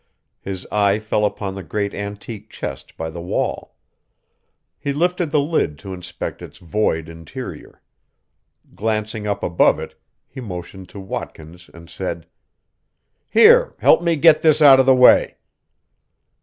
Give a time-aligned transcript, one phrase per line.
[0.41, 3.75] His eye fell upon the great antique chest by the wall.
[4.79, 7.83] He lifted the lid to inspect its void interior.
[8.75, 9.93] Glancing up above it,
[10.27, 12.25] he motioned to Watkins and said:
[13.29, 15.37] "Here, help me get this out of the way."